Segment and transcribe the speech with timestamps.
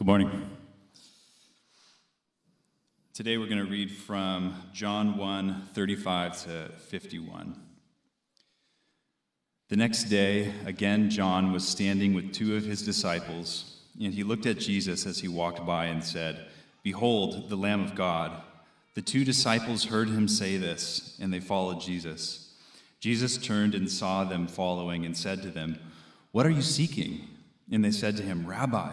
[0.00, 0.48] Good morning.
[3.12, 7.60] Today we're going to read from John 1 35 to 51.
[9.68, 14.46] The next day, again, John was standing with two of his disciples, and he looked
[14.46, 16.46] at Jesus as he walked by and said,
[16.82, 18.40] Behold, the Lamb of God.
[18.94, 22.54] The two disciples heard him say this, and they followed Jesus.
[23.00, 25.78] Jesus turned and saw them following and said to them,
[26.32, 27.28] What are you seeking?
[27.70, 28.92] And they said to him, Rabbi,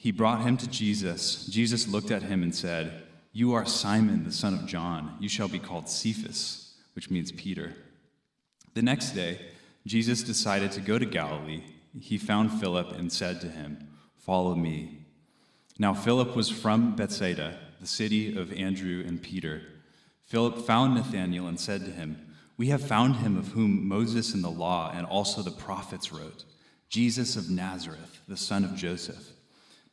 [0.00, 1.44] He brought him to Jesus.
[1.46, 5.16] Jesus looked at him and said, You are Simon, the son of John.
[5.18, 7.74] You shall be called Cephas, which means Peter.
[8.74, 9.40] The next day,
[9.84, 11.64] Jesus decided to go to Galilee.
[11.98, 15.06] He found Philip and said to him, Follow me.
[15.80, 19.62] Now, Philip was from Bethsaida, the city of Andrew and Peter.
[20.22, 24.42] Philip found Nathanael and said to him, We have found him of whom Moses in
[24.42, 26.44] the law and also the prophets wrote,
[26.88, 29.32] Jesus of Nazareth, the son of Joseph.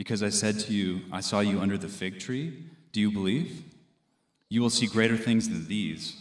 [0.00, 2.64] because I said to you, I saw you under the fig tree.
[2.90, 3.64] Do you believe?
[4.48, 6.16] You will see greater things than these.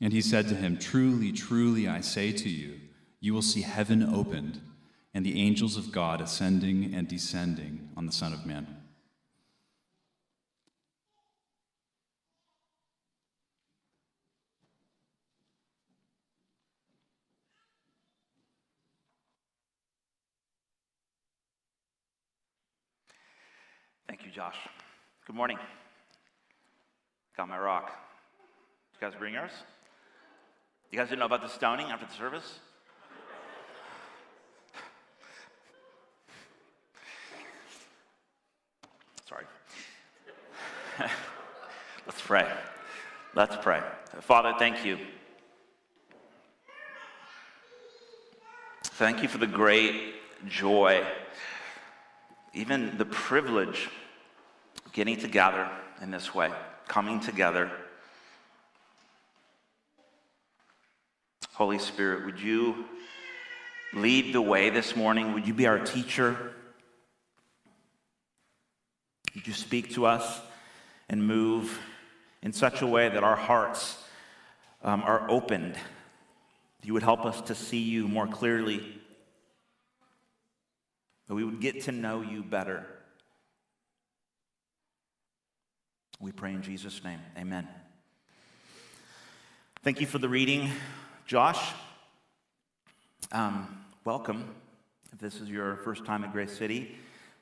[0.00, 2.80] And he said to him, Truly, truly, I say to you,
[3.20, 4.58] you will see heaven opened
[5.12, 8.66] and the angels of God ascending and descending on the Son of Man.
[24.08, 24.56] Thank you, Josh.
[25.26, 25.58] Good morning.
[27.36, 27.90] Got my rock.
[28.94, 29.50] You guys bring yours?
[30.90, 32.58] You guys didn't know about the stoning after the service?
[39.28, 39.44] Sorry.
[42.06, 42.46] Let's pray.
[43.34, 43.80] Let's pray.
[44.20, 44.98] Father, thank you.
[48.82, 50.14] Thank you for the great
[50.46, 51.04] joy
[52.54, 53.88] even the privilege
[54.86, 55.68] of getting together
[56.00, 56.50] in this way,
[56.86, 57.70] coming together.
[61.52, 62.84] Holy Spirit, would you
[63.92, 65.34] lead the way this morning?
[65.34, 66.52] Would you be our teacher?
[69.34, 70.40] Would you speak to us
[71.08, 71.80] and move
[72.42, 73.98] in such a way that our hearts
[74.82, 75.74] um, are opened?
[76.84, 79.00] You would help us to see you more clearly
[81.28, 82.86] that we would get to know you better.
[86.20, 87.20] We pray in Jesus' name.
[87.36, 87.68] Amen.
[89.82, 90.70] Thank you for the reading,
[91.26, 91.72] Josh.
[93.32, 94.54] Um, welcome.
[95.12, 96.96] If this is your first time at Grace City,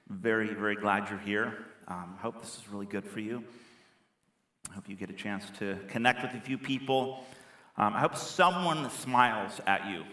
[0.09, 1.59] very, very glad you're here.
[1.89, 3.45] Um, hope this is really good for you.
[4.71, 7.25] I hope you get a chance to connect with a few people.
[7.77, 10.05] Um, I hope someone smiles at you,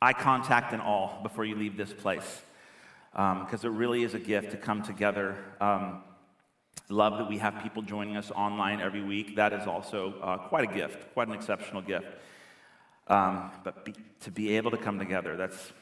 [0.00, 2.42] eye contact and all, before you leave this place
[3.14, 5.36] because um, it really is a gift to come together.
[5.60, 6.02] Um,
[6.88, 9.36] love that we have people joining us online every week.
[9.36, 12.08] That is also uh, quite a gift, quite an exceptional gift.
[13.06, 15.72] Um, but be, to be able to come together, that's,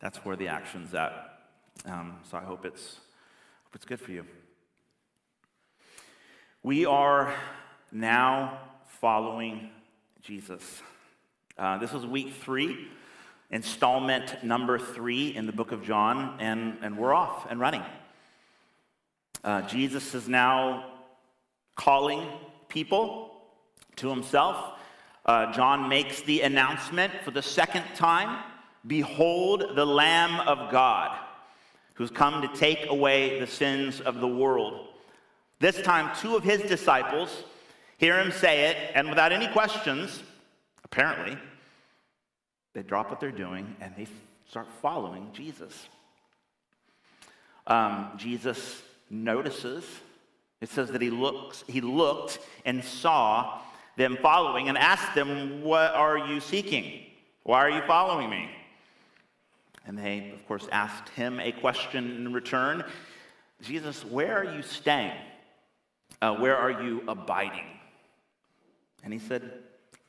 [0.00, 1.40] that's where the action's at.
[1.84, 2.94] Um, so I hope it's,
[3.64, 4.24] hope it's good for you.
[6.62, 7.34] We are
[7.92, 8.58] now
[9.02, 9.68] following
[10.22, 10.80] Jesus.
[11.58, 12.88] Uh, this is week three
[13.50, 17.82] installment number three in the book of John, and, and we're off and running.
[19.42, 20.84] Uh, Jesus is now
[21.74, 22.26] calling
[22.68, 23.32] people
[23.96, 24.78] to himself.
[25.26, 28.44] Uh, John makes the announcement for the second time
[28.86, 31.18] Behold, the Lamb of God,
[31.94, 34.88] who's come to take away the sins of the world.
[35.58, 37.44] This time, two of his disciples
[37.98, 40.22] hear him say it, and without any questions,
[40.82, 41.36] apparently,
[42.72, 44.06] they drop what they're doing and they
[44.48, 45.88] start following Jesus.
[47.66, 49.84] Um, Jesus notices
[50.60, 53.60] It says that he looks, he looked and saw
[53.96, 57.06] them following and asked them, What are you seeking?
[57.42, 58.50] Why are you following me?
[59.86, 62.84] And they, of course, asked him a question in return
[63.62, 65.12] Jesus, where are you staying?
[66.22, 67.66] Uh, where are you abiding?
[69.02, 69.50] And he said,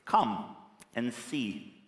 [0.04, 0.56] Come
[0.94, 1.81] and see.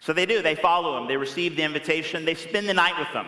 [0.00, 0.42] So they do.
[0.42, 1.06] They follow him.
[1.06, 2.24] They receive the invitation.
[2.24, 3.26] They spend the night with him,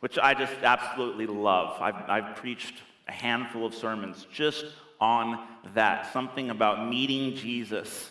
[0.00, 1.80] which I just absolutely love.
[1.80, 2.74] I've, I've preached
[3.08, 4.66] a handful of sermons just
[5.00, 8.10] on that something about meeting Jesus.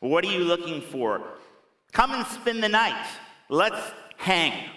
[0.00, 1.22] What are you looking for?
[1.92, 3.06] Come and spend the night.
[3.48, 3.80] Let's
[4.16, 4.68] hang.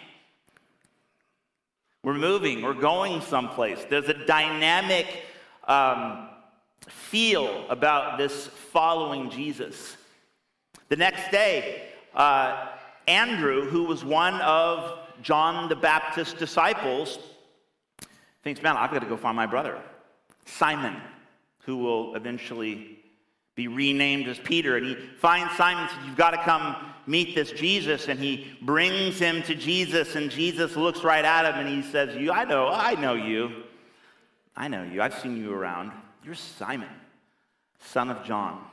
[2.03, 3.79] We're moving, we're going someplace.
[3.89, 5.07] There's a dynamic
[5.67, 6.29] um,
[6.87, 9.97] feel about this following Jesus.
[10.89, 11.86] The next day,
[12.17, 12.67] uh,
[13.07, 17.19] Andrew, who was one of John the Baptist's disciples,
[18.43, 19.79] thinks, man, I've got to go find my brother,
[20.45, 20.95] Simon,
[21.59, 22.99] who will eventually
[23.55, 24.77] be renamed as Peter.
[24.77, 26.75] And he finds Simon and says, You've got to come
[27.05, 28.07] meet this Jesus.
[28.07, 32.15] And he brings him to Jesus, and Jesus looks right at him and he says,
[32.15, 33.63] You, I know, I know you.
[34.55, 35.01] I know you.
[35.01, 35.91] I've seen you around.
[36.23, 36.89] You're Simon,
[37.79, 38.63] son of John.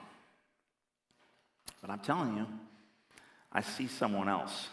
[1.80, 2.46] But I'm telling you,
[3.54, 4.68] I see someone else.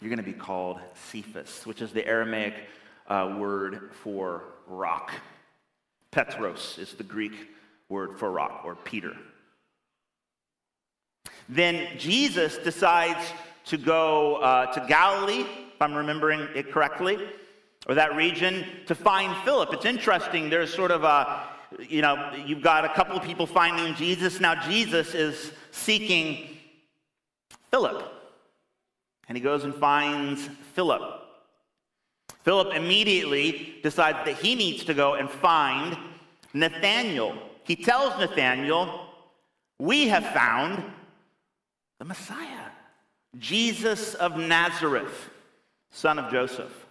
[0.00, 0.80] You're going to be called
[1.10, 2.54] Cephas, which is the Aramaic
[3.06, 5.12] uh, word for rock.
[6.10, 7.50] Petros is the Greek
[7.88, 9.16] word for rock, or Peter.
[11.48, 13.32] Then Jesus decides
[13.66, 15.44] to go uh, to Galilee,
[15.74, 17.18] if I'm remembering it correctly,
[17.86, 19.72] or that region, to find Philip.
[19.72, 21.48] It's interesting, there's sort of a,
[21.78, 24.40] you know, you've got a couple of people finding Jesus.
[24.40, 26.56] Now, Jesus is seeking
[27.70, 28.12] Philip.
[29.28, 31.20] And he goes and finds Philip.
[32.42, 35.96] Philip immediately decides that he needs to go and find
[36.52, 37.36] Nathanael.
[37.64, 39.06] He tells Nathanael,
[39.78, 40.82] We have found
[41.98, 42.66] the Messiah,
[43.38, 45.30] Jesus of Nazareth,
[45.92, 46.86] son of Joseph.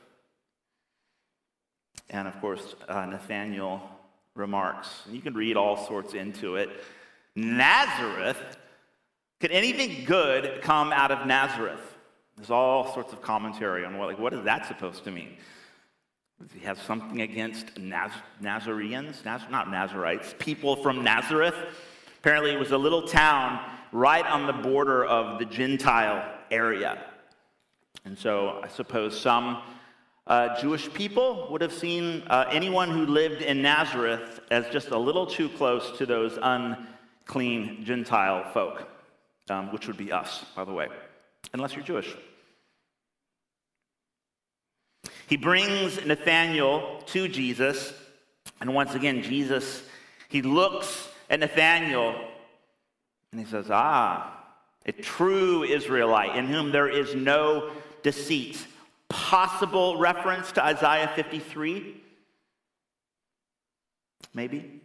[2.09, 3.98] And of course, uh, Nathanael
[4.39, 6.69] remarks, and you can read all sorts into it
[7.35, 8.57] Nazareth?
[9.39, 11.79] Could anything good come out of Nazareth?
[12.35, 15.37] There's all sorts of commentary on what, like, what is that supposed to mean?
[16.41, 19.23] Does he have something against Naz- Nazareans?
[19.25, 21.55] Naz- not Nazarites, people from Nazareth.
[22.19, 23.59] Apparently, it was a little town
[23.91, 27.03] right on the border of the Gentile area.
[28.05, 29.61] And so I suppose some
[30.29, 34.97] uh, Jewish people would have seen uh, anyone who lived in Nazareth as just a
[34.97, 38.87] little too close to those unclean Gentile folk,
[39.49, 40.87] um, which would be us, by the way,
[41.53, 42.15] unless you're Jewish.
[45.27, 47.93] He brings Nathanael to Jesus,
[48.61, 49.81] and once again, Jesus,
[50.27, 52.15] he looks at Nathanael
[53.31, 54.35] and he says, Ah,
[54.85, 57.71] a true Israelite in whom there is no
[58.03, 58.65] deceit.
[59.09, 62.01] Possible reference to Isaiah 53?
[64.33, 64.81] Maybe.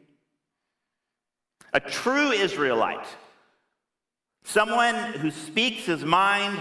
[1.72, 3.06] A true Israelite.
[4.44, 6.58] Someone who speaks his mind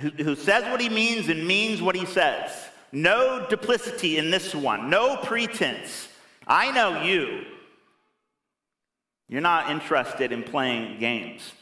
[0.00, 2.50] who, who says what he means and means what he says.
[2.92, 6.08] No duplicity in this one, no pretense.
[6.46, 7.44] I know you.
[9.28, 11.52] You're not interested in playing games.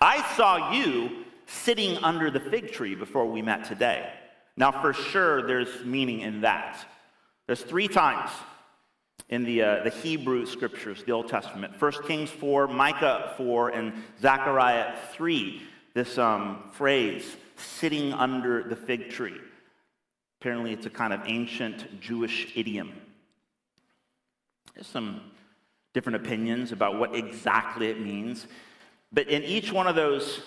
[0.00, 4.10] I saw you sitting under the fig tree before we met today.
[4.56, 6.78] Now, for sure, there's meaning in that.
[7.46, 8.30] There's three times
[9.28, 13.92] in the, uh, the Hebrew scriptures, the Old Testament 1 Kings 4, Micah 4, and
[14.20, 15.62] Zechariah 3
[15.94, 19.38] this um, phrase, sitting under the fig tree.
[20.40, 22.92] Apparently, it's a kind of ancient Jewish idiom.
[24.74, 25.20] There's some
[25.94, 28.48] different opinions about what exactly it means.
[29.12, 30.40] But in each one of those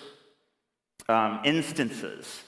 [1.08, 2.42] um, instances,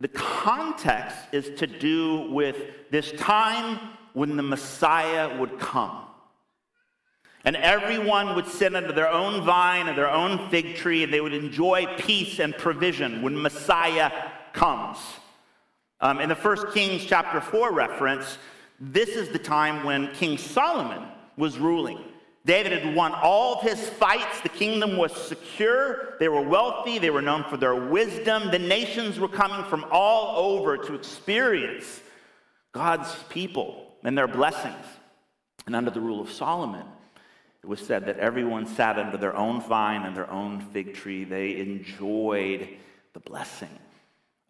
[0.00, 2.56] the context is to do with
[2.90, 3.78] this time
[4.12, 6.04] when the Messiah would come.
[7.44, 11.20] And everyone would sit under their own vine and their own fig tree, and they
[11.20, 14.10] would enjoy peace and provision when Messiah
[14.52, 14.98] comes.
[16.00, 18.38] Um, in the First Kings chapter 4 reference,
[18.80, 21.98] this is the time when King Solomon was ruling.
[22.48, 24.40] David had won all of his fights.
[24.40, 26.14] The kingdom was secure.
[26.18, 26.98] They were wealthy.
[26.98, 28.50] They were known for their wisdom.
[28.50, 32.00] The nations were coming from all over to experience
[32.72, 34.82] God's people and their blessings.
[35.66, 36.86] And under the rule of Solomon,
[37.62, 41.24] it was said that everyone sat under their own vine and their own fig tree.
[41.24, 42.66] They enjoyed
[43.12, 43.78] the blessing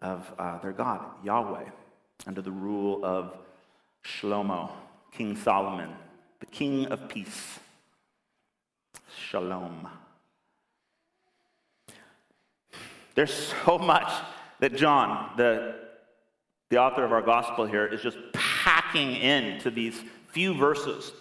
[0.00, 1.68] of uh, their God, Yahweh,
[2.28, 3.36] under the rule of
[4.04, 4.70] Shlomo,
[5.10, 5.90] King Solomon,
[6.38, 7.58] the King of Peace.
[9.26, 9.88] Shalom.
[13.14, 14.10] There's so much
[14.60, 15.74] that John, the,
[16.70, 21.12] the author of our gospel here, is just packing into these few verses,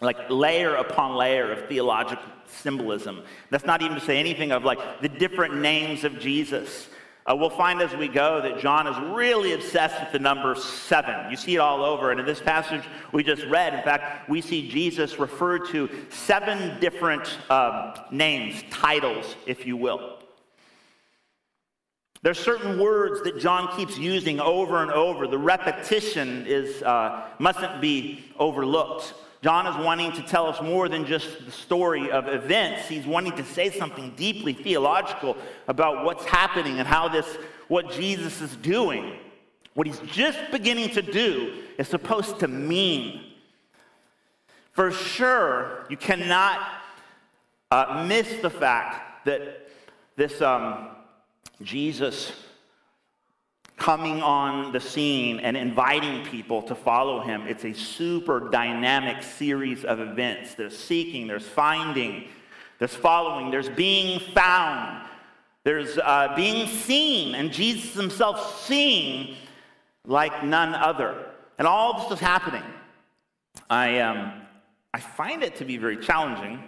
[0.00, 3.22] like layer upon layer of theological symbolism.
[3.50, 6.88] That's not even to say anything of like the different names of Jesus.
[7.24, 11.30] Uh, we'll find as we go that John is really obsessed with the number seven.
[11.30, 12.10] You see it all over.
[12.10, 16.80] And in this passage we just read, in fact, we see Jesus referred to seven
[16.80, 20.18] different uh, names, titles, if you will.
[22.22, 25.26] There's certain words that John keeps using over and over.
[25.26, 29.14] The repetition is, uh, mustn't be overlooked.
[29.42, 32.88] John is wanting to tell us more than just the story of events.
[32.88, 37.26] He's wanting to say something deeply theological about what's happening and how this,
[37.66, 39.16] what Jesus is doing,
[39.74, 43.24] what he's just beginning to do, is supposed to mean.
[44.70, 46.60] For sure, you cannot
[47.72, 49.68] uh, miss the fact that
[50.14, 50.88] this um,
[51.62, 52.30] Jesus
[53.82, 57.42] coming on the scene and inviting people to follow him.
[57.48, 60.54] It's a super dynamic series of events.
[60.54, 62.28] There's seeking, there's finding,
[62.78, 65.04] there's following, there's being found,
[65.64, 69.34] there's uh, being seen, and Jesus himself seen
[70.06, 71.26] like none other.
[71.58, 72.62] And all this is happening.
[73.68, 74.42] I, um,
[74.94, 76.62] I find it to be very challenging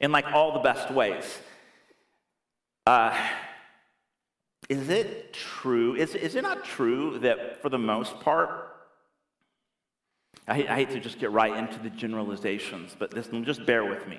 [0.00, 1.38] in like all the best ways.
[2.86, 3.18] Uh,
[4.68, 5.94] is it true?
[5.94, 8.72] Is, is it not true that for the most part,
[10.46, 14.06] I, I hate to just get right into the generalizations, but this, just bear with
[14.08, 14.18] me.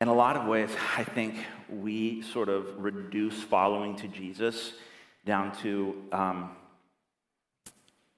[0.00, 1.34] In a lot of ways, I think
[1.70, 4.74] we sort of reduce following to Jesus
[5.24, 6.50] down to um,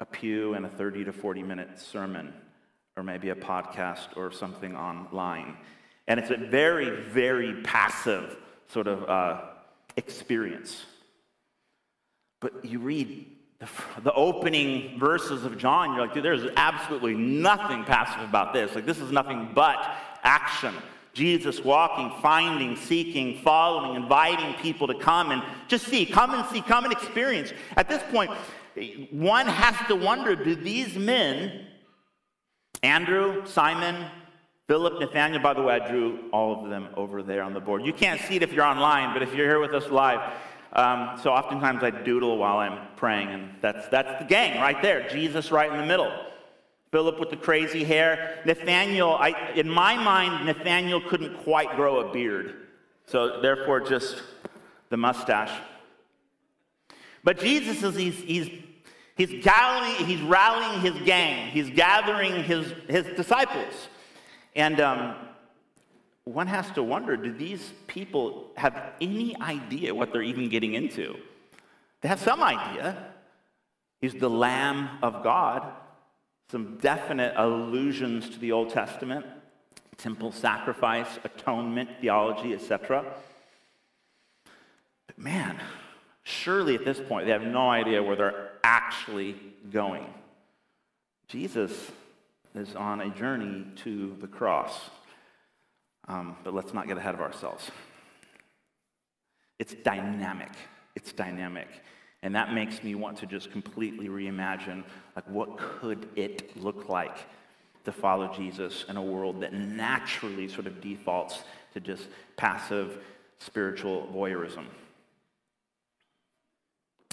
[0.01, 2.33] a pew and a 30 to 40 minute sermon,
[2.97, 5.57] or maybe a podcast or something online.
[6.09, 8.37] And it's a very, very passive
[8.69, 9.41] sort of uh,
[9.99, 10.87] experience.
[12.41, 13.27] But you read
[13.59, 13.69] the,
[14.05, 18.75] the, opening verses of John, you're like, dude, there's absolutely nothing passive about this.
[18.77, 19.77] Like, this is nothing but
[20.23, 20.73] action.
[21.13, 26.61] Jesus walking, finding, seeking, following, inviting people to come and just see, come and see,
[26.61, 27.53] come and experience.
[27.77, 28.31] At this point,
[29.11, 31.67] one has to wonder do these men,
[32.85, 34.07] Andrew, Simon,
[34.69, 37.87] Philip, Nathaniel, by the way, I drew all of them over there on the board.
[37.87, 40.21] You can't see it if you're online, but if you're here with us live,
[40.75, 45.09] um, so oftentimes I doodle while I'm praying, and that's, that's the gang right there.
[45.09, 46.13] Jesus right in the middle.
[46.91, 48.43] Philip with the crazy hair.
[48.45, 52.55] Nathaniel, I, in my mind, Nathaniel couldn't quite grow a beard.
[53.07, 54.23] So therefore, just
[54.91, 55.53] the mustache.
[57.25, 58.51] But Jesus is, he's, he's,
[59.17, 61.51] he's, he's rallying his gang.
[61.53, 63.89] He's gathering his, his disciples.
[64.55, 65.15] And um,
[66.25, 71.17] one has to wonder do these people have any idea what they're even getting into?
[72.01, 73.13] They have some idea.
[74.01, 75.73] He's the Lamb of God,
[76.51, 79.27] some definite allusions to the Old Testament,
[79.97, 83.05] temple sacrifice, atonement, theology, etc.
[85.07, 85.59] But man,
[86.23, 89.35] surely at this point they have no idea where they're actually
[89.73, 90.07] going.
[91.27, 91.91] Jesus
[92.55, 94.91] is on a journey to the cross.
[96.09, 97.71] Um, but let's not get ahead of ourselves.
[99.59, 100.53] It's dynamic.
[100.95, 101.69] It's dynamic.
[102.23, 104.83] And that makes me want to just completely reimagine
[105.15, 107.17] like what could it look like
[107.85, 111.43] to follow Jesus in a world that naturally sort of defaults
[111.75, 113.03] to just passive
[113.39, 114.65] spiritual voyeurism.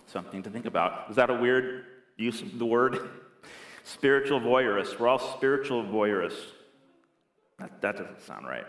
[0.07, 1.09] Something to think about.
[1.09, 1.85] Is that a weird
[2.17, 3.09] use of the word?
[3.85, 4.99] Spiritual voyeurists.
[4.99, 6.51] We're all spiritual voyeurists.
[7.59, 8.65] That, that doesn't sound right.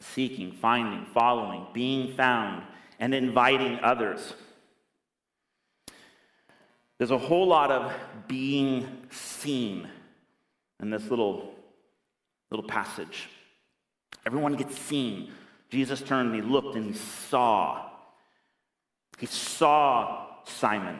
[0.00, 2.62] Seeking, finding, following, being found,
[3.00, 4.34] and inviting others.
[6.98, 7.92] There's a whole lot of
[8.26, 9.88] being seen
[10.80, 11.54] in this little,
[12.50, 13.28] little passage.
[14.26, 15.32] Everyone gets seen.
[15.70, 17.88] Jesus turned and he looked and he saw.
[19.18, 20.98] He saw Simon.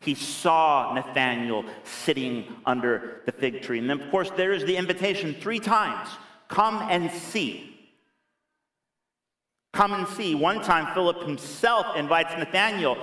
[0.00, 3.78] He saw Nathanael sitting under the fig tree.
[3.78, 6.08] And then, of course, there is the invitation three times
[6.48, 7.76] come and see.
[9.72, 10.34] Come and see.
[10.34, 12.96] One time, Philip himself invites Nathanael.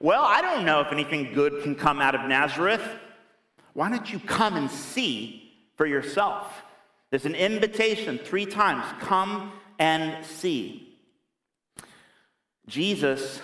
[0.00, 2.82] Well, I don't know if anything good can come out of Nazareth.
[3.72, 6.62] Why don't you come and see for yourself?
[7.10, 10.96] There's an invitation three times come and see.
[12.66, 13.42] Jesus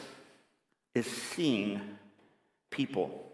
[0.95, 1.81] is seeing
[2.71, 3.27] people.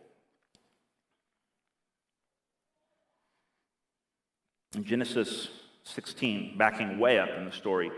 [4.74, 5.48] In Genesis
[5.84, 7.90] 16, backing way up in the story,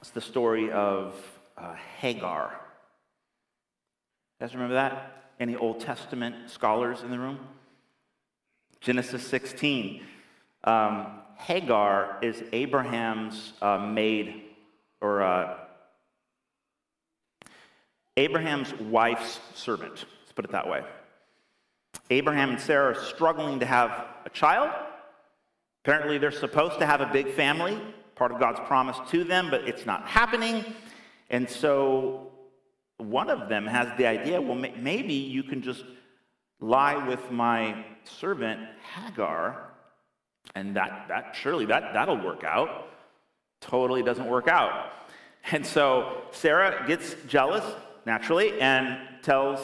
[0.00, 1.14] it's the story of
[1.56, 2.60] uh, Hagar.
[4.40, 5.34] You guys remember that?
[5.38, 7.38] Any Old Testament scholars in the room?
[8.80, 10.02] Genesis 16.
[10.64, 14.42] Um, Hagar is Abraham's uh, maid,
[15.00, 15.56] or uh,
[18.16, 20.04] Abraham's wife's servant.
[20.20, 20.82] Let's put it that way.
[22.10, 24.70] Abraham and Sarah are struggling to have a child.
[25.84, 27.80] Apparently, they're supposed to have a big family,
[28.14, 30.64] part of God's promise to them, but it's not happening.
[31.30, 32.30] And so
[32.98, 35.84] one of them has the idea well, maybe you can just
[36.60, 38.60] lie with my servant
[38.94, 39.70] Hagar,
[40.54, 42.88] and that, that surely that, that'll work out.
[43.60, 44.90] Totally doesn't work out.
[45.50, 47.64] And so Sarah gets jealous,
[48.04, 49.60] naturally, and tells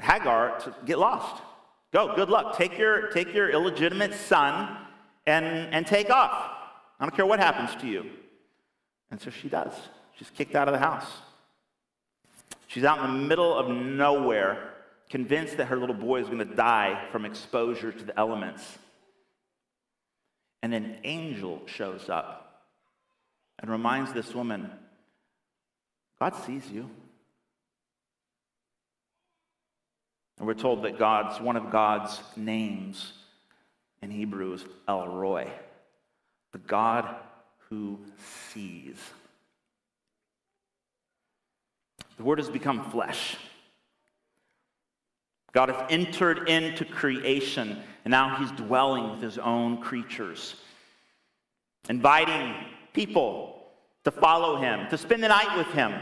[0.00, 1.42] Hagar to get lost.
[1.92, 2.56] Go, good luck.
[2.56, 4.76] Take your, take your illegitimate son
[5.26, 6.50] and, and take off.
[6.98, 8.10] I don't care what happens to you.
[9.10, 9.72] And so she does.
[10.16, 11.06] She's kicked out of the house.
[12.66, 14.70] She's out in the middle of nowhere,
[15.08, 18.78] convinced that her little boy is going to die from exposure to the elements.
[20.62, 22.64] And an angel shows up
[23.60, 24.70] and reminds this woman
[26.18, 26.88] God sees you.
[30.38, 33.12] And we're told that God's one of God's names
[34.02, 35.48] in Hebrew is El Roi,
[36.52, 37.08] the God
[37.70, 37.98] who
[38.52, 38.96] sees.
[42.16, 43.36] The Word has become flesh.
[45.52, 50.56] God has entered into creation, and now He's dwelling with His own creatures,
[51.88, 52.54] inviting
[52.92, 53.62] people
[54.02, 55.94] to follow Him, to spend the night with Him,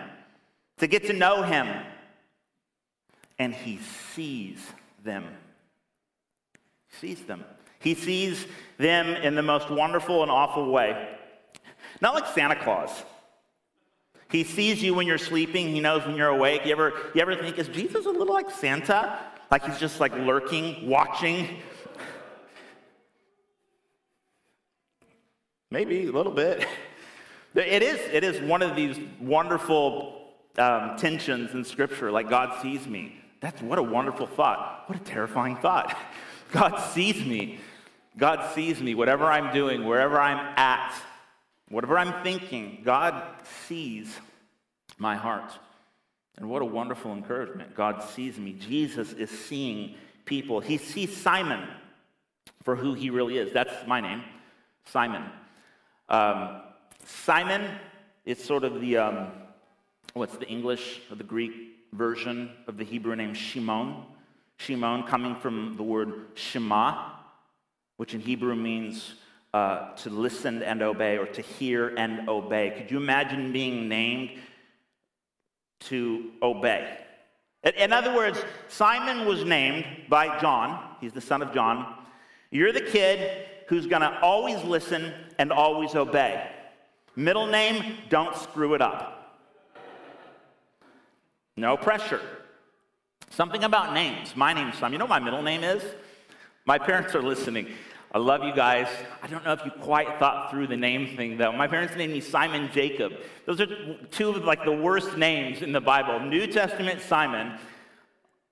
[0.78, 1.68] to get to know Him.
[3.42, 3.80] And He
[4.14, 4.64] sees
[5.02, 5.24] them.
[6.86, 7.44] He sees them.
[7.80, 8.46] He sees
[8.78, 11.08] them in the most wonderful and awful way.
[12.00, 12.90] Not like Santa Claus.
[14.30, 15.70] He sees you when you're sleeping.
[15.70, 16.64] He knows when you're awake.
[16.64, 19.18] You ever, you ever think, is Jesus a little like Santa?
[19.50, 21.48] Like he's just like lurking, watching?
[25.68, 26.64] Maybe a little bit.
[27.56, 30.28] It is, it is one of these wonderful
[30.58, 33.18] um, tensions in Scripture, like God sees me.
[33.42, 34.84] That's what a wonderful thought.
[34.86, 35.94] What a terrifying thought.
[36.52, 37.58] God sees me.
[38.16, 40.94] God sees me, whatever I'm doing, wherever I'm at.
[41.68, 43.20] Whatever I'm thinking, God
[43.66, 44.14] sees
[44.96, 45.50] my heart.
[46.36, 47.74] And what a wonderful encouragement.
[47.74, 48.52] God sees me.
[48.52, 50.60] Jesus is seeing people.
[50.60, 51.66] He sees Simon
[52.62, 53.52] for who he really is.
[53.52, 54.22] That's my name,
[54.84, 55.24] Simon.
[56.08, 56.60] Um,
[57.04, 57.68] Simon
[58.24, 59.28] is sort of the, um,
[60.12, 64.04] what's the English or the Greek version of the Hebrew name Shimon.
[64.58, 67.10] Shimon coming from the word Shema,
[67.96, 69.14] which in Hebrew means
[69.54, 72.72] uh, to listen and obey or to hear and obey.
[72.76, 74.30] Could you imagine being named
[75.80, 76.98] to obey?
[77.76, 80.96] In other words, Simon was named by John.
[81.00, 81.94] He's the son of John.
[82.50, 86.50] You're the kid who's going to always listen and always obey.
[87.14, 89.21] Middle name, don't screw it up.
[91.62, 92.20] No pressure.
[93.30, 94.34] Something about names.
[94.34, 94.94] My name's Simon.
[94.94, 95.80] You know my middle name is?
[96.66, 97.68] My parents are listening.
[98.10, 98.88] I love you guys.
[99.22, 101.52] I don't know if you quite thought through the name thing though.
[101.52, 103.12] My parents named me Simon Jacob.
[103.46, 103.68] Those are
[104.10, 106.18] two of like the worst names in the Bible.
[106.18, 107.56] New Testament Simon,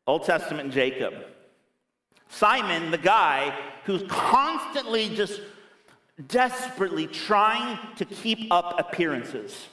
[0.06, 1.14] Old Testament Jacob.
[2.28, 3.52] Simon, the guy
[3.86, 5.40] who's constantly just
[6.28, 9.66] desperately trying to keep up appearances.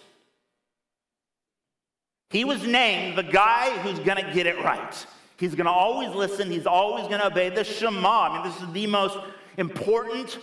[2.30, 5.06] He was named the guy who's going to get it right.
[5.38, 6.50] He's going to always listen.
[6.50, 8.30] He's always going to obey the Shema.
[8.30, 9.18] I mean, this is the most
[9.58, 10.38] important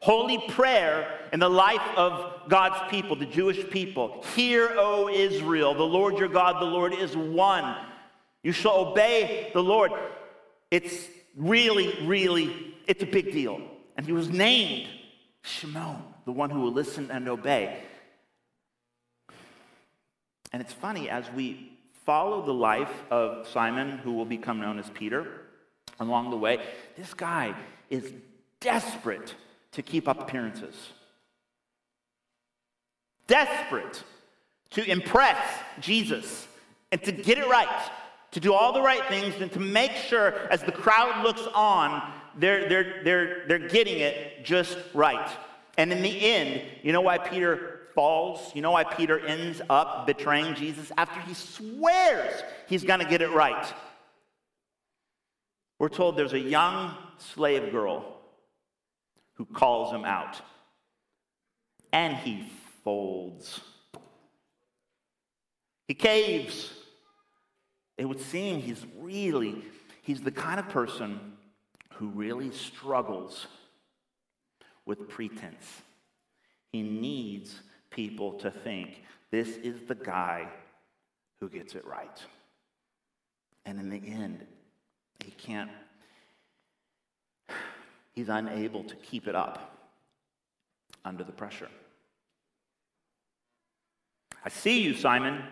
[0.00, 4.22] holy prayer in the life of God's people, the Jewish people.
[4.34, 7.76] Hear, O Israel, the Lord your God, the Lord is one.
[8.42, 9.90] You shall obey the Lord.
[10.70, 13.60] It's really, really, it's a big deal.
[13.96, 14.88] And he was named
[15.42, 17.82] Shimon, the one who will listen and obey.
[20.56, 21.70] And it's funny, as we
[22.06, 25.42] follow the life of Simon, who will become known as Peter,
[26.00, 26.60] along the way,
[26.96, 27.54] this guy
[27.90, 28.10] is
[28.58, 29.34] desperate
[29.72, 30.74] to keep up appearances,
[33.26, 34.02] desperate
[34.70, 35.36] to impress
[35.78, 36.48] Jesus
[36.90, 37.90] and to get it right,
[38.30, 42.14] to do all the right things, and to make sure as the crowd looks on,
[42.38, 45.28] they're, they're, they're, they're getting it just right.
[45.76, 48.54] And in the end, you know why Peter falls.
[48.54, 50.92] You know why Peter ends up betraying Jesus?
[50.96, 53.66] After he swears he's going to get it right.
[55.80, 58.18] We're told there's a young slave girl
[59.34, 60.40] who calls him out,
[61.92, 62.50] and he
[62.84, 63.60] folds.
[65.88, 66.72] He caves.
[67.98, 69.62] It would seem he's really,
[70.02, 71.18] he's the kind of person
[71.94, 73.46] who really struggles
[74.84, 75.82] with pretense.
[76.72, 77.60] He needs
[77.96, 80.46] people to think this is the guy
[81.40, 82.22] who gets it right.
[83.64, 84.46] And in the end,
[85.24, 85.70] he can't,
[88.14, 89.78] he's unable to keep it up
[91.06, 91.70] under the pressure.
[94.44, 95.42] I see you, Simon.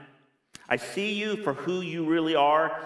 [0.68, 2.78] I see you for who you really are.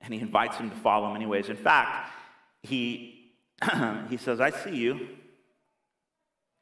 [0.00, 1.50] And he invites him to follow him, anyways.
[1.50, 2.10] In fact,
[2.62, 3.32] he,
[4.08, 5.08] he says, I see you.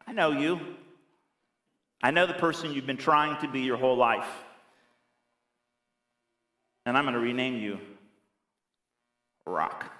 [0.06, 0.58] I know you.
[2.02, 4.28] I know the person you've been trying to be your whole life.
[6.86, 7.78] And I'm going to rename you
[9.46, 9.90] Rock.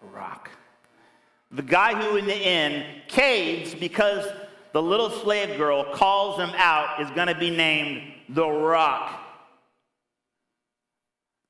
[0.00, 0.50] Rock.
[1.50, 4.26] The guy who, in the end, caves because
[4.72, 9.20] the little slave girl calls him out is going to be named the Rock.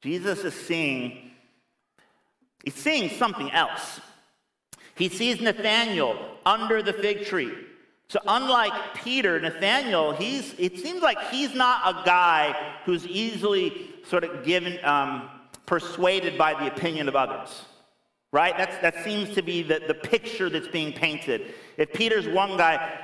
[0.02, 1.30] Jesus is seeing,
[2.64, 4.00] he's seeing something else.
[4.96, 7.52] He sees Nathanael under the fig tree.
[8.08, 14.24] So, unlike Peter, Nathaniel, he's, it seems like he's not a guy who's easily sort
[14.24, 15.30] of given, um,
[15.64, 17.64] persuaded by the opinion of others.
[18.32, 18.56] Right?
[18.56, 21.54] That's, that seems to be the, the picture that's being painted.
[21.76, 22.98] If Peter's one guy,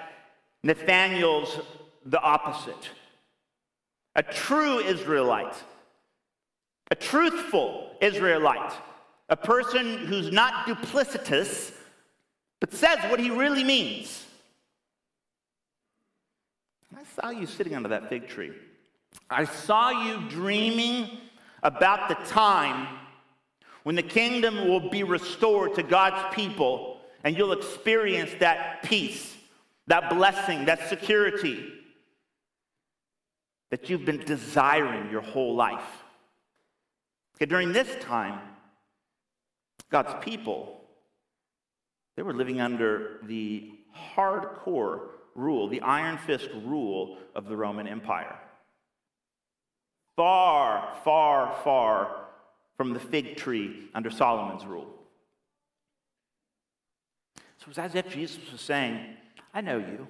[0.62, 1.60] Nathaniel's
[2.04, 2.90] the opposite.
[4.16, 5.54] A true Israelite,
[6.90, 8.72] a truthful Israelite,
[9.28, 11.72] a person who's not duplicitous,
[12.60, 14.24] but says what he really means.
[16.96, 18.52] I saw you sitting under that fig tree.
[19.30, 21.18] I saw you dreaming
[21.62, 22.86] about the time
[23.82, 29.36] when the kingdom will be restored to God's people and you'll experience that peace,
[29.86, 31.72] that blessing, that security
[33.70, 36.04] that you've been desiring your whole life.
[37.36, 38.40] Okay, during this time,
[39.90, 40.80] God's people,
[42.16, 43.70] they were living under the
[44.14, 45.00] hardcore
[45.38, 48.36] rule, the iron fist rule of the Roman Empire.
[50.16, 52.24] Far, far, far
[52.76, 54.88] from the fig tree under Solomon's rule.
[57.58, 58.98] So it was as if Jesus was saying,
[59.54, 60.06] I know you.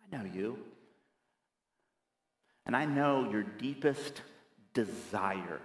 [0.00, 0.58] I know you.
[2.64, 4.22] And I know your deepest
[4.72, 5.60] desire.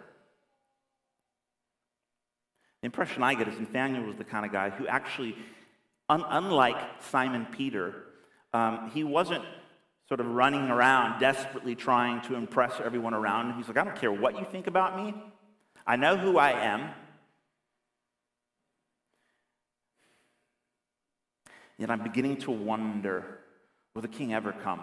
[2.82, 5.36] The impression I get is Nathaniel was the kind of guy who actually
[6.10, 7.96] Un- unlike Simon Peter,
[8.54, 9.44] um, he wasn't
[10.08, 13.58] sort of running around desperately trying to impress everyone around him.
[13.58, 15.14] He's like, I don't care what you think about me.
[15.88, 16.90] I know who I am.
[21.78, 23.40] Yet I'm beginning to wonder
[23.96, 24.82] will the king ever come?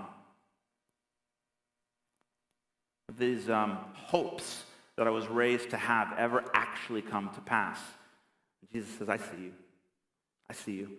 [3.19, 4.65] These um, hopes
[4.97, 7.79] that I was raised to have ever actually come to pass?
[8.73, 9.53] Jesus says, I see you.
[10.51, 10.91] I see you.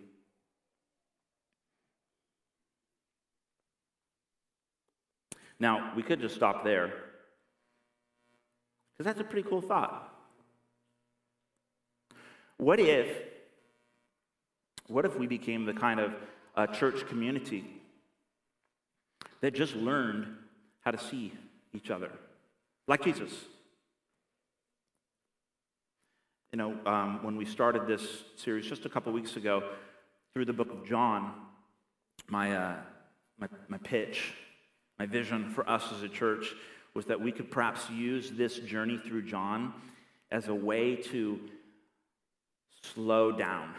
[5.60, 6.86] Now, we could just stop there,
[8.92, 10.10] because that's a pretty cool thought.
[12.56, 13.06] What if,
[14.88, 17.64] what if we became the kind of church community
[19.42, 20.26] that just learned
[20.80, 21.32] how to see
[21.74, 22.10] each other,
[22.88, 23.30] like Jesus?
[26.52, 28.02] You know, um, when we started this
[28.36, 29.62] series just a couple weeks ago
[30.32, 31.32] through the book of John,
[32.28, 32.76] my, uh,
[33.38, 34.32] my, my pitch
[35.00, 36.54] my vision for us as a church
[36.92, 39.72] was that we could perhaps use this journey through John
[40.30, 41.40] as a way to
[42.82, 43.72] slow down.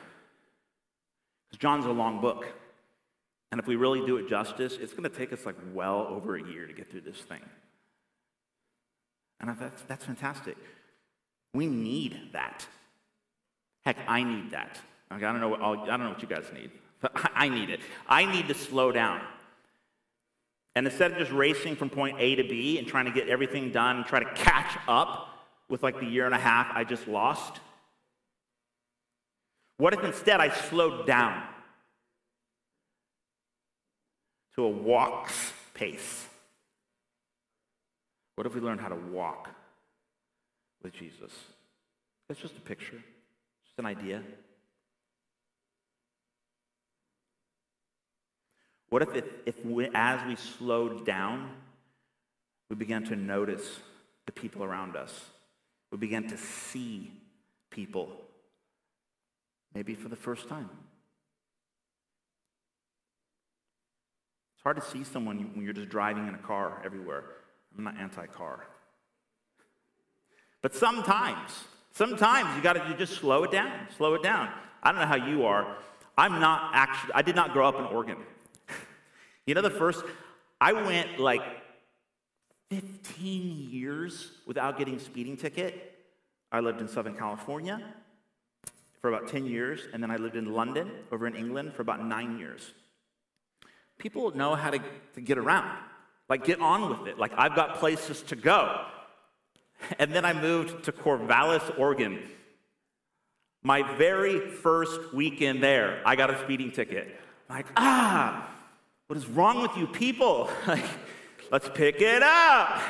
[1.45, 2.47] Because John's a long book.
[3.51, 6.37] And if we really do it justice, it's going to take us like well over
[6.37, 7.41] a year to get through this thing.
[9.39, 10.57] And thought, that's fantastic.
[11.53, 12.65] We need that.
[13.85, 14.79] Heck, I need that.
[15.13, 17.69] Okay, I don't know what, I don't know what you guys need, but I need
[17.69, 17.81] it.
[18.09, 19.21] I need to slow down.
[20.75, 23.71] And instead of just racing from point A to B and trying to get everything
[23.71, 25.27] done and try to catch up
[25.69, 27.59] with like the year and a half I just lost,
[29.77, 31.43] what if instead I slowed down
[34.55, 36.27] to a walk's pace?
[38.35, 39.49] What if we learned how to walk
[40.83, 41.31] with Jesus?
[42.27, 43.01] That's just a picture,
[43.65, 44.21] just an idea.
[48.91, 51.49] What if, if, we, as we slowed down,
[52.69, 53.79] we began to notice
[54.25, 55.27] the people around us?
[55.91, 57.09] We began to see
[57.69, 58.09] people,
[59.73, 60.69] maybe for the first time.
[64.55, 67.23] It's hard to see someone when you're just driving in a car everywhere.
[67.77, 68.67] I'm not anti car.
[70.61, 74.49] But sometimes, sometimes you got to just slow it down, slow it down.
[74.83, 75.77] I don't know how you are.
[76.17, 78.17] I'm not actually, I did not grow up in Oregon.
[79.45, 80.03] You know, the first,
[80.59, 81.41] I went like
[82.69, 85.97] 15 years without getting a speeding ticket.
[86.51, 87.81] I lived in Southern California
[89.01, 92.05] for about 10 years, and then I lived in London over in England for about
[92.05, 92.73] nine years.
[93.97, 94.79] People know how to,
[95.15, 95.77] to get around,
[96.29, 97.17] like get on with it.
[97.17, 98.85] Like, I've got places to go.
[99.97, 102.19] And then I moved to Corvallis, Oregon.
[103.63, 107.19] My very first weekend there, I got a speeding ticket.
[107.49, 108.47] Like, ah,
[109.11, 110.49] what is wrong with you people?
[110.67, 110.85] Like,
[111.51, 112.81] let's pick it up.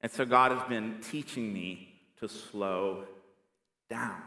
[0.00, 3.06] And so God has been teaching me to slow
[3.90, 4.22] down.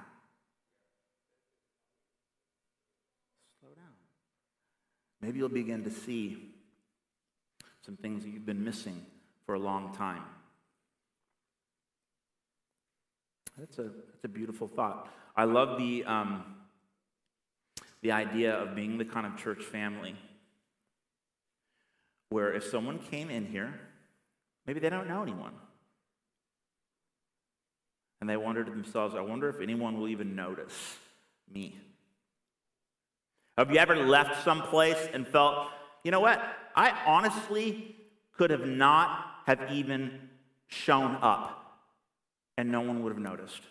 [3.62, 3.94] Slow down.
[5.22, 6.54] Maybe you'll begin to see
[7.86, 9.06] some things that you've been missing
[9.46, 10.24] for a long time.
[13.58, 15.08] That's a, that's a beautiful thought.
[15.34, 16.44] I love the, um,
[18.06, 20.16] the idea of being the kind of church family
[22.30, 23.80] where if someone came in here,
[24.68, 25.54] maybe they don't know anyone,
[28.22, 30.98] and they wonder to themselves, I wonder if anyone will even notice
[31.52, 31.80] me.
[33.58, 35.70] Have you ever left someplace and felt,
[36.04, 36.44] you know what?
[36.76, 37.96] I honestly
[38.38, 40.30] could have not have even
[40.68, 41.80] shown up
[42.56, 43.62] and no one would have noticed.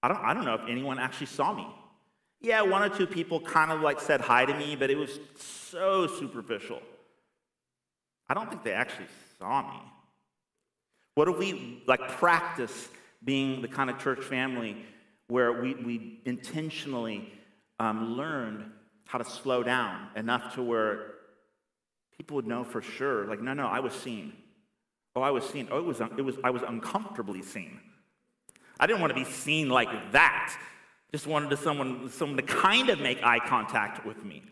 [0.00, 1.66] I don't, I don't know if anyone actually saw me.
[2.40, 5.18] Yeah, one or two people kind of like said hi to me, but it was
[5.36, 6.80] so superficial.
[8.28, 9.06] I don't think they actually
[9.38, 9.80] saw me.
[11.14, 12.88] What if we like practice
[13.24, 14.76] being the kind of church family
[15.26, 17.32] where we, we intentionally
[17.80, 18.70] um, learned
[19.06, 21.14] how to slow down enough to where
[22.16, 24.32] people would know for sure, like, no, no, I was seen.
[25.16, 25.68] Oh, I was seen.
[25.70, 27.80] Oh, it was, it was, I was uncomfortably seen.
[28.78, 30.56] I didn't want to be seen like that.
[31.12, 34.42] Just wanted to someone, someone to kind of make eye contact with me.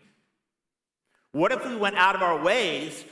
[1.31, 3.05] What if we went out of our ways,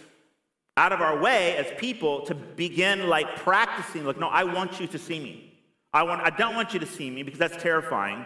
[0.77, 4.87] out of our way as people to begin like practicing, like, no, I want you
[4.87, 5.53] to see me.
[5.93, 8.25] I, want, I don't want you to see me because that's terrifying.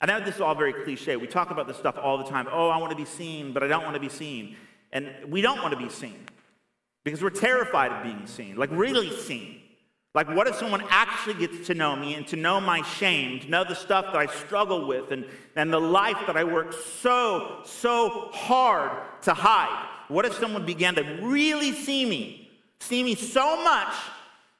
[0.00, 1.16] I know this is all very cliche.
[1.16, 2.48] We talk about this stuff all the time.
[2.50, 4.56] Oh, I want to be seen, but I don't want to be seen.
[4.92, 6.26] And we don't want to be seen
[7.04, 9.61] because we're terrified of being seen, like really seen.
[10.14, 13.48] Like, what if someone actually gets to know me and to know my shame, to
[13.48, 15.24] know the stuff that I struggle with and,
[15.56, 19.88] and the life that I work so, so hard to hide?
[20.08, 23.94] What if someone began to really see me, see me so much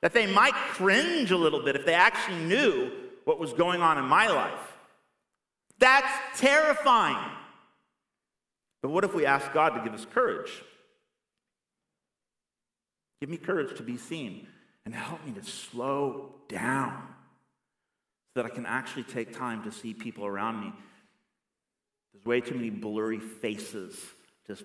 [0.01, 2.91] that they might cringe a little bit if they actually knew
[3.25, 4.77] what was going on in my life?
[5.79, 7.31] That's terrifying.
[8.81, 10.51] But what if we ask God to give us courage?
[13.21, 14.47] Give me courage to be seen
[14.85, 17.03] and help me to slow down
[18.35, 20.73] so that I can actually take time to see people around me.
[22.13, 23.99] There's way too many blurry faces,
[24.47, 24.65] just,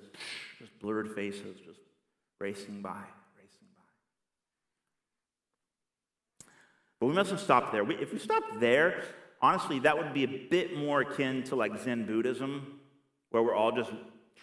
[0.57, 1.79] just blurred faces, just
[2.39, 3.03] racing by,
[3.37, 3.81] racing by.
[6.99, 7.89] But we mustn't stop there.
[7.91, 9.03] if we stop there,
[9.41, 12.79] honestly, that would be a bit more akin to like Zen Buddhism,
[13.31, 13.91] where we're all just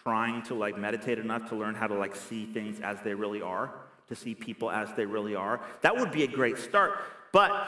[0.03, 3.41] trying to like meditate enough to learn how to like see things as they really
[3.41, 5.61] are to see people as they really are.
[5.81, 6.99] That would be a great start.
[7.31, 7.67] But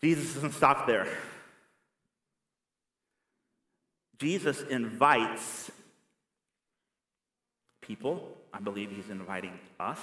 [0.00, 1.06] Jesus doesn't stop there.
[4.18, 5.70] Jesus invites
[7.80, 10.00] people, I believe he's inviting us,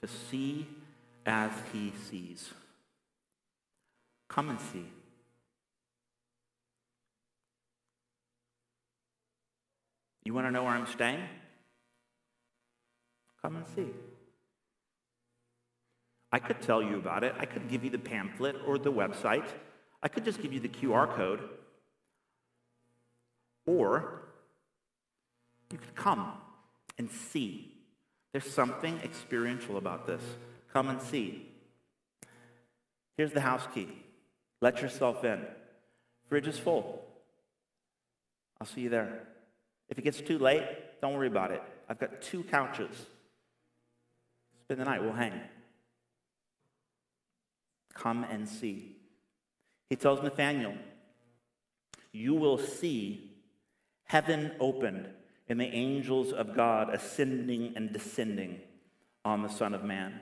[0.00, 0.66] to see
[1.24, 2.50] as he sees.
[4.28, 4.86] Come and see.
[10.24, 11.22] You want to know where I'm staying?
[13.42, 13.86] Come and see.
[16.36, 17.34] I could tell you about it.
[17.38, 19.46] I could give you the pamphlet or the website.
[20.02, 21.40] I could just give you the QR code.
[23.64, 24.20] Or
[25.72, 26.32] you could come
[26.98, 27.72] and see.
[28.32, 30.20] There's something experiential about this.
[30.74, 31.48] Come and see.
[33.16, 33.88] Here's the house key.
[34.60, 35.40] Let yourself in.
[36.28, 37.02] Fridge is full.
[38.60, 39.22] I'll see you there.
[39.88, 40.64] If it gets too late,
[41.00, 41.62] don't worry about it.
[41.88, 43.06] I've got two couches.
[44.64, 45.40] Spend the night, we'll hang.
[47.96, 48.96] Come and see.
[49.88, 50.74] He tells Nathanael,
[52.12, 53.32] You will see
[54.04, 55.08] heaven opened,
[55.48, 58.60] and the angels of God ascending and descending
[59.24, 60.20] on the Son of Man.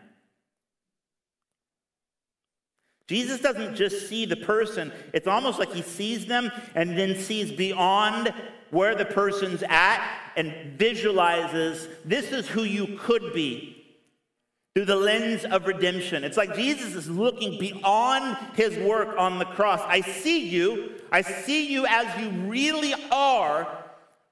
[3.06, 7.52] Jesus doesn't just see the person, it's almost like he sees them and then sees
[7.52, 8.32] beyond
[8.70, 10.02] where the person's at
[10.36, 13.83] and visualizes this is who you could be
[14.74, 16.24] through the lens of redemption.
[16.24, 19.80] It's like Jesus is looking beyond his work on the cross.
[19.86, 23.68] I see you, I see you as you really are,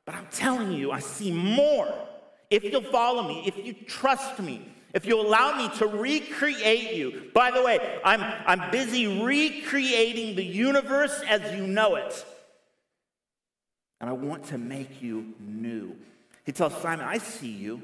[0.04, 1.94] but I'm telling you, I see more.
[2.50, 7.30] If you'll follow me, if you trust me, if you allow me to recreate you.
[7.32, 12.26] By the way, I'm, I'm busy recreating the universe as you know it.
[14.00, 15.96] And I want to make you new.
[16.44, 17.80] He tells Simon, I see you.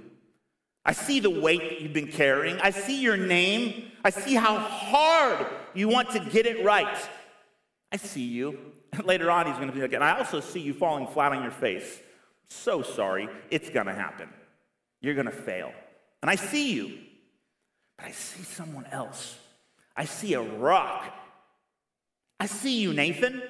[0.88, 2.58] I see the weight that you've been carrying.
[2.60, 3.90] I see your name.
[4.02, 6.96] I see how hard you want to get it right.
[7.92, 8.58] I see you.
[9.04, 11.42] Later on, he's going to be like, and I also see you falling flat on
[11.42, 12.00] your face.
[12.48, 13.28] So sorry.
[13.50, 14.30] It's going to happen.
[15.02, 15.72] You're going to fail.
[16.22, 16.98] And I see you,
[17.98, 19.36] but I see someone else.
[19.94, 21.04] I see a rock.
[22.40, 23.42] I see you, Nathan.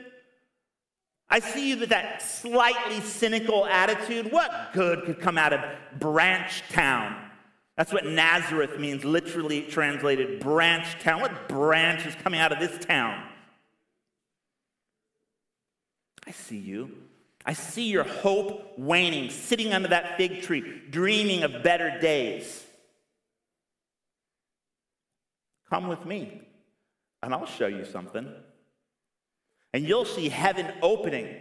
[1.31, 4.33] I see you with that slightly cynical attitude.
[4.33, 5.61] What good could come out of
[6.01, 7.27] Branch Town?
[7.79, 11.21] That's what Nazareth means, literally translated branch town.
[11.21, 13.23] What branch is coming out of this town?
[16.27, 16.91] I see you.
[17.47, 22.67] I see your hope waning, sitting under that fig tree, dreaming of better days.
[25.71, 26.43] Come with me,
[27.23, 28.29] and I'll show you something.
[29.73, 31.33] And you'll see heaven opening.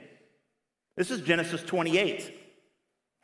[0.95, 2.31] This is Genesis 28.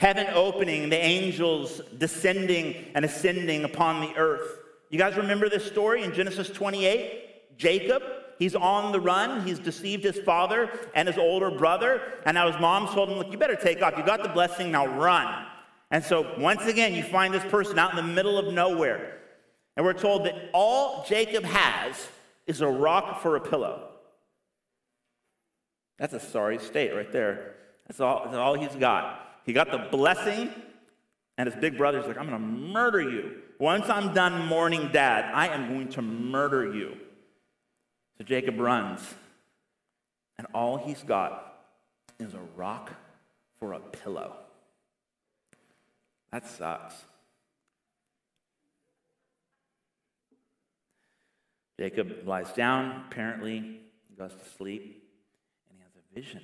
[0.04, 4.60] Heaven opening, the angels descending and ascending upon the earth.
[4.90, 7.58] You guys remember this story in Genesis 28?
[7.58, 8.04] Jacob,
[8.38, 9.48] he's on the run.
[9.48, 12.02] He's deceived his father and his older brother.
[12.26, 13.98] And now his mom told him, Look, you better take off.
[13.98, 15.46] You got the blessing, now run.
[15.90, 19.20] And so once again, you find this person out in the middle of nowhere.
[19.78, 22.10] And we're told that all Jacob has
[22.46, 23.88] is a rock for a pillow.
[25.98, 27.56] That's a sorry state right there.
[27.88, 29.23] That's all, that's all he's got.
[29.46, 30.50] He got the blessing,
[31.38, 33.42] and his big brother's like, I'm going to murder you.
[33.60, 36.98] Once I'm done mourning dad, I am going to murder you.
[38.18, 39.02] So Jacob runs,
[40.38, 41.66] and all he's got
[42.20, 42.94] is a rock
[43.60, 44.36] for a pillow.
[46.32, 46.96] That sucks.
[51.80, 55.04] Jacob lies down, apparently, he goes to sleep,
[55.70, 56.42] and he has a vision.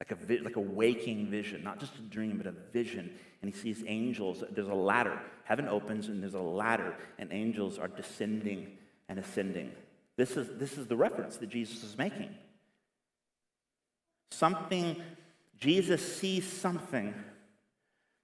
[0.00, 3.10] Like a, vi- like a waking vision, not just a dream, but a vision.
[3.40, 4.44] And he sees angels.
[4.50, 5.20] There's a ladder.
[5.44, 8.76] Heaven opens, and there's a ladder, and angels are descending
[9.08, 9.72] and ascending.
[10.16, 12.34] This is, this is the reference that Jesus is making.
[14.30, 14.96] Something,
[15.58, 17.14] Jesus sees something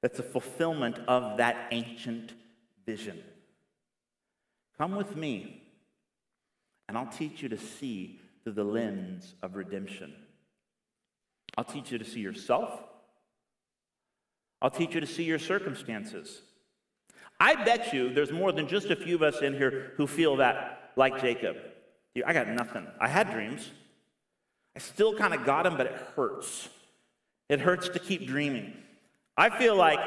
[0.03, 2.35] that's a fulfillment of that ancient
[2.85, 3.23] vision.
[4.77, 5.63] Come with me,
[6.89, 10.13] and I'll teach you to see through the lens of redemption.
[11.57, 12.83] I'll teach you to see yourself.
[14.61, 16.43] I'll teach you to see your circumstances.
[17.41, 20.37] I bet you there's more than just a few of us in here who feel
[20.37, 21.57] that like Jacob.
[22.25, 22.87] I got nothing.
[23.01, 23.71] I had dreams.
[24.77, 26.69] I still kind of got them, but it hurts.
[27.49, 28.75] It hurts to keep dreaming.
[29.37, 29.99] I feel like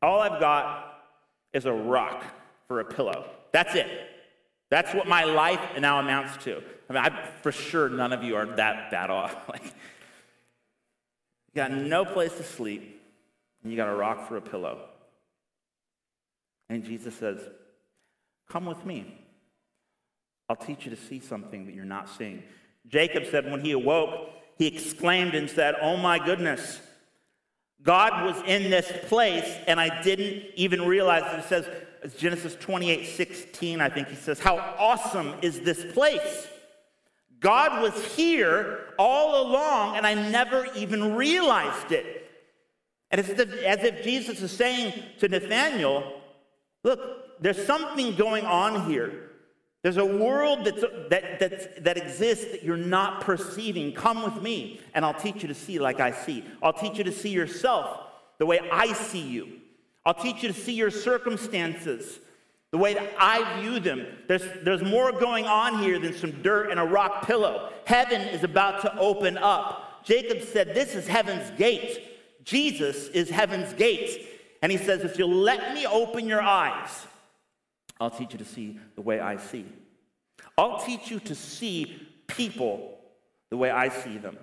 [0.00, 1.02] all I've got
[1.52, 2.24] is a rock
[2.66, 3.28] for a pillow.
[3.52, 3.88] That's it.
[4.70, 6.62] That's what my life now amounts to.
[6.88, 9.34] I mean, I, for sure, none of you are that bad off.
[9.48, 9.62] like,
[11.48, 13.00] you got no place to sleep,
[13.62, 14.80] and you got a rock for a pillow.
[16.68, 17.40] And Jesus says,
[18.48, 19.14] Come with me.
[20.48, 22.42] I'll teach you to see something that you're not seeing.
[22.86, 26.80] Jacob said when he awoke, he exclaimed and said, Oh my goodness,
[27.82, 31.40] God was in this place, and I didn't even realize it.
[31.40, 31.68] It says,
[32.02, 36.48] It's Genesis 28 16, I think he says, How awesome is this place!
[37.40, 42.30] God was here all along, and I never even realized it.
[43.10, 46.14] And it's as if Jesus is saying to Nathanael,
[46.84, 49.30] Look, there's something going on here.
[49.82, 53.92] There's a world that's, that, that, that exists that you're not perceiving.
[53.92, 56.44] Come with me, and I'll teach you to see like I see.
[56.62, 58.00] I'll teach you to see yourself
[58.38, 59.60] the way I see you.
[60.04, 62.18] I'll teach you to see your circumstances
[62.70, 64.06] the way that I view them.
[64.26, 67.72] There's, there's more going on here than some dirt and a rock pillow.
[67.84, 70.04] Heaven is about to open up.
[70.04, 72.02] Jacob said, This is heaven's gate.
[72.44, 74.26] Jesus is heaven's gate.
[74.62, 77.06] And he says, If you'll let me open your eyes,
[78.00, 79.64] I'll teach you to see the way I see.
[80.56, 82.98] I'll teach you to see people
[83.50, 84.36] the way I see them.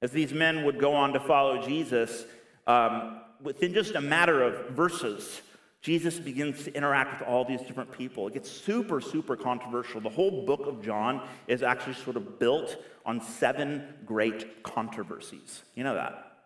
[0.00, 2.24] As these men would go on to follow Jesus,
[2.66, 5.40] um, within just a matter of verses,
[5.86, 8.26] Jesus begins to interact with all these different people.
[8.26, 10.00] It gets super, super controversial.
[10.00, 15.62] The whole book of John is actually sort of built on seven great controversies.
[15.76, 16.38] You know that?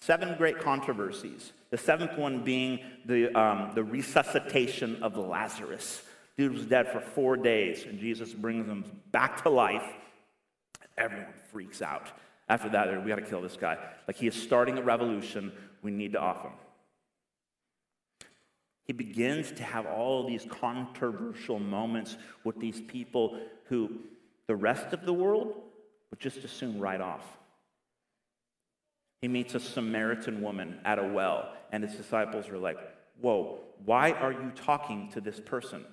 [0.00, 1.52] Seven great controversies.
[1.68, 6.02] The seventh one being the, um, the resuscitation of Lazarus.
[6.38, 9.84] Dude was dead for four days, and Jesus brings him back to life.
[10.96, 12.10] Everyone freaks out.
[12.48, 13.76] After that, we got to kill this guy.
[14.08, 15.52] Like he is starting a revolution.
[15.82, 16.52] We need to off him.
[18.84, 23.90] He begins to have all these controversial moments with these people who
[24.46, 25.54] the rest of the world
[26.10, 27.24] would just assume write off.
[29.22, 32.76] He meets a Samaritan woman at a well, and his disciples are like,
[33.20, 35.84] Whoa, why are you talking to this person?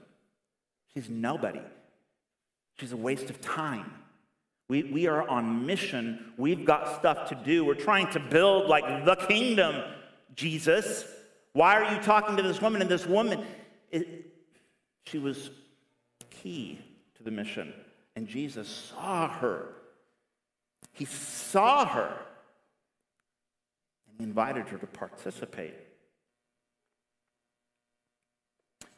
[0.93, 1.61] She's nobody.
[2.77, 3.93] She's a waste of time.
[4.67, 6.33] We, we are on mission.
[6.37, 7.63] We've got stuff to do.
[7.63, 9.83] We're trying to build like the kingdom,
[10.35, 11.05] Jesus.
[11.53, 12.81] Why are you talking to this woman?
[12.81, 13.45] And this woman,
[13.91, 14.31] it,
[15.05, 15.49] she was
[16.29, 16.79] key
[17.17, 17.73] to the mission.
[18.15, 19.69] And Jesus saw her.
[20.93, 22.17] He saw her.
[24.07, 25.75] And he invited her to participate.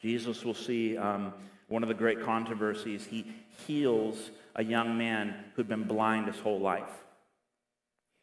[0.00, 1.32] Jesus will see um,
[1.68, 3.06] one of the great controversies.
[3.06, 3.32] He
[3.66, 6.90] heals a young man who'd been blind his whole life.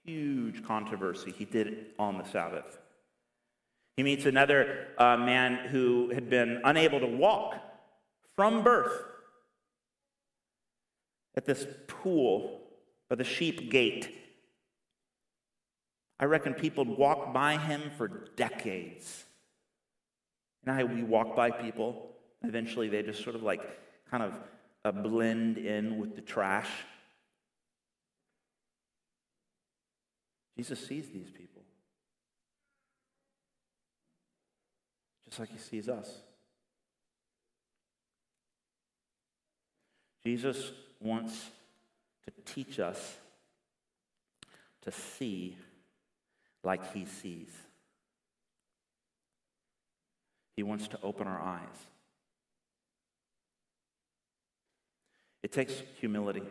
[0.05, 1.32] Huge controversy.
[1.32, 2.77] He did it on the Sabbath.
[4.02, 7.54] He meets another uh, man who had been unable to walk
[8.36, 8.99] from birth
[11.38, 12.62] at this pool
[13.12, 14.10] by the sheep gate.
[16.20, 19.24] I reckon people walk by him for decades.
[20.66, 22.10] Know how we walk by people?
[22.43, 23.62] Eventually they just sort of like
[24.10, 24.34] kind of
[24.84, 26.72] uh, blend in with the trash.
[30.58, 31.61] Jesus sees these people.
[35.32, 36.11] Just like he sees us.
[40.25, 41.49] Jesus wants
[42.25, 43.15] to teach us
[44.82, 45.55] to see
[46.63, 47.49] like he sees.
[50.57, 51.88] He wants to open our eyes.
[55.41, 56.41] It takes humility.
[56.41, 56.47] It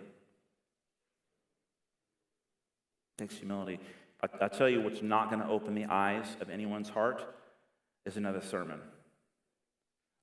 [3.18, 3.78] takes humility.
[4.22, 7.26] I, I tell you what's not going to open the eyes of anyone's heart
[8.06, 8.80] is another sermon.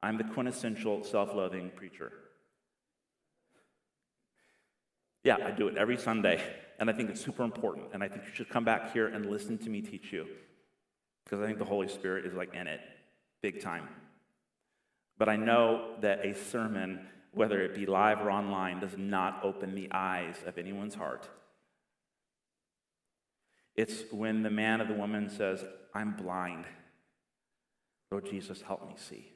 [0.02, 2.12] I'm the quintessential self loathing preacher.
[5.24, 6.42] Yeah, I do it every Sunday,
[6.80, 9.26] and I think it's super important, and I think you should come back here and
[9.26, 10.26] listen to me teach you,
[11.26, 12.80] because I think the Holy Spirit is like in it,
[13.42, 13.90] big time.
[15.18, 17.00] But I know that a sermon,
[17.34, 21.28] whether it be live or online, does not open the eyes of anyone's heart.
[23.76, 26.66] It's when the man or the woman says, I'm blind.
[28.12, 29.28] Lord Jesus, help me see.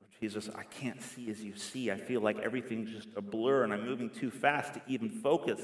[0.00, 1.90] Lord Jesus, I can't see as you see.
[1.90, 5.60] I feel like everything's just a blur and I'm moving too fast to even focus.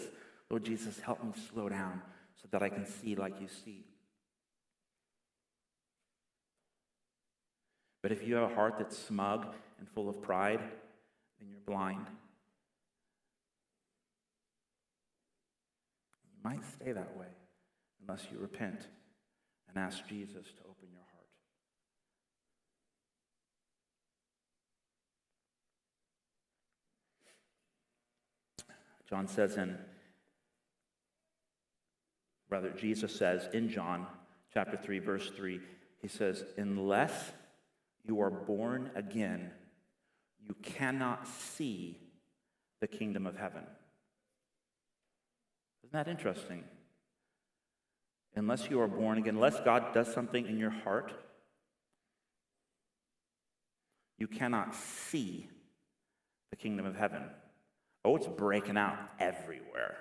[0.51, 2.01] Lord Jesus, help me slow down
[2.41, 3.85] so that I can see like you see.
[8.03, 9.47] But if you have a heart that's smug
[9.79, 10.61] and full of pride,
[11.39, 12.07] then you're blind.
[16.25, 17.29] You might stay that way
[18.01, 18.89] unless you repent
[19.75, 21.27] and ask Jesus to open your heart.
[29.09, 29.77] John says in,
[32.51, 34.07] rather, Jesus says in John
[34.53, 35.61] chapter 3, verse 3,
[36.01, 37.33] he says, Unless
[38.05, 39.51] you are born again,
[40.41, 41.99] you cannot see
[42.81, 43.65] the kingdom of heaven.
[45.85, 46.65] Isn't that interesting?
[48.35, 51.13] Unless you are born again, unless God does something in your heart,
[54.19, 55.49] you cannot see
[56.51, 57.23] the kingdom of heaven.
[58.05, 59.97] Oh, it's breaking out everywhere.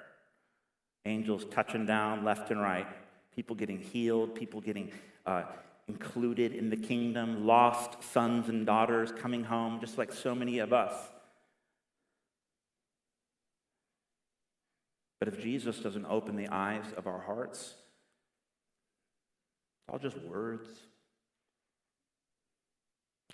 [1.06, 2.88] Angels touching down left and right,
[3.36, 4.92] people getting healed, people getting
[5.26, 5.44] uh,
[5.88, 10.72] included in the kingdom, lost sons and daughters coming home, just like so many of
[10.72, 10.94] us.
[15.20, 17.76] But if Jesus doesn't open the eyes of our hearts,
[19.92, 20.70] all just words,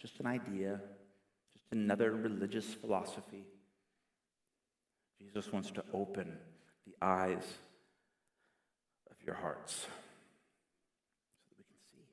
[0.01, 0.81] just an idea,
[1.53, 3.45] just another religious philosophy.
[5.19, 6.35] Jesus wants to open
[6.87, 7.45] the eyes
[9.09, 9.87] of your hearts so
[11.49, 12.03] that we can see.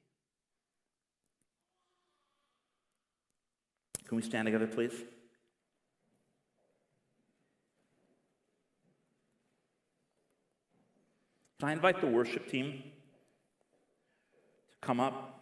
[4.07, 4.95] Can we stand together, please?
[11.61, 12.83] Can I invite the worship team?
[14.85, 15.41] Come up.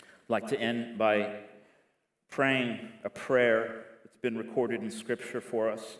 [0.00, 1.40] I'd like to end by
[2.30, 5.98] praying a prayer that's been recorded in Scripture for us.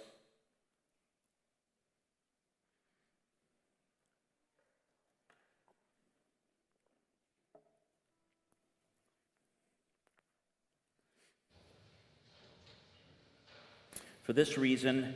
[14.23, 15.15] For this reason,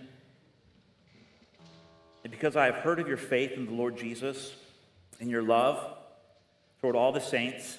[2.25, 4.53] and because I have heard of your faith in the Lord Jesus
[5.21, 5.97] and your love
[6.81, 7.79] toward all the saints,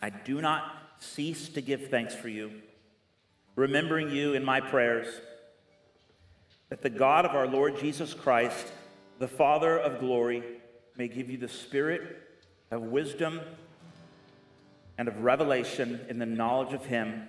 [0.00, 2.52] I do not cease to give thanks for you,
[3.56, 5.08] remembering you in my prayers,
[6.68, 8.72] that the God of our Lord Jesus Christ,
[9.18, 10.44] the Father of glory,
[10.96, 12.22] may give you the spirit
[12.70, 13.40] of wisdom
[14.96, 17.28] and of revelation in the knowledge of him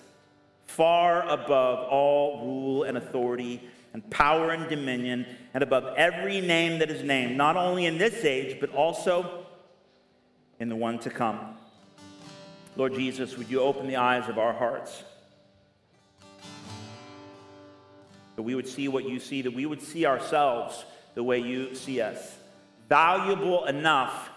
[0.75, 3.61] far above all rule and authority
[3.93, 8.23] and power and dominion, and above every name that is named, not only in this
[8.23, 9.45] age, but also
[10.59, 11.39] in the one to come.
[12.77, 15.03] Lord Jesus, would you open the eyes of our hearts?
[18.37, 21.75] That we would see what you see, that we would see ourselves the way you
[21.75, 22.37] see us.
[22.87, 24.29] Valuable enough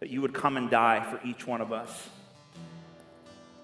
[0.00, 2.08] that you would come and die for each one of us.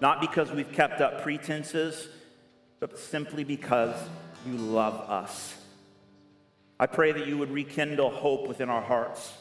[0.01, 2.07] Not because we've kept up pretenses,
[2.79, 3.95] but simply because
[4.45, 5.55] you love us.
[6.79, 9.33] I pray that you would rekindle hope within our hearts.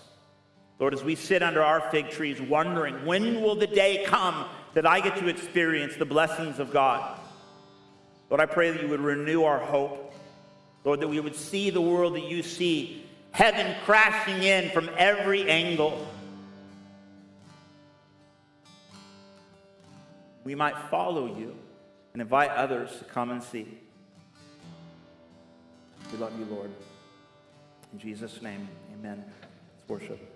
[0.78, 4.86] Lord, as we sit under our fig trees wondering, when will the day come that
[4.86, 7.18] I get to experience the blessings of God?
[8.30, 10.14] Lord, I pray that you would renew our hope.
[10.84, 15.48] Lord, that we would see the world that you see, heaven crashing in from every
[15.48, 16.06] angle.
[20.44, 21.54] We might follow you
[22.12, 23.78] and invite others to come and see.
[26.10, 26.70] We love you, Lord.
[27.92, 29.24] In Jesus' name, amen.
[29.26, 30.31] Let's worship.